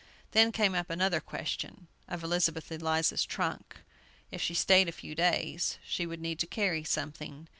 Then 0.31 0.51
came 0.51 0.73
up 0.73 0.89
another 0.89 1.19
question, 1.19 1.87
of 2.07 2.23
Elizabeth 2.23 2.71
Eliza's 2.71 3.23
trunk. 3.23 3.81
If 4.31 4.41
she 4.41 4.55
stayed 4.55 4.89
a 4.89 4.91
few 4.91 5.13
days, 5.13 5.77
she 5.85 6.07
would 6.07 6.19
need 6.21 6.39
to 6.39 6.47
carry 6.47 6.83
something. 6.83 7.47